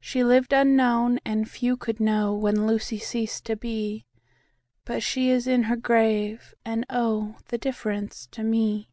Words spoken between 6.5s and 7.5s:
and, oh,